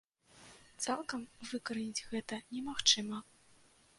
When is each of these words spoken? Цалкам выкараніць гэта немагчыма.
Цалкам 0.85 1.21
выкараніць 1.51 2.05
гэта 2.13 2.35
немагчыма. 2.57 3.17